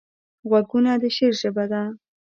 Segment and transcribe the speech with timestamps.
[0.49, 1.81] غوږونه د شعر ژبه ده